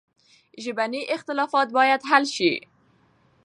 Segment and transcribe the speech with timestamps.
[0.63, 2.51] ژبني اختلافات باید حل سي.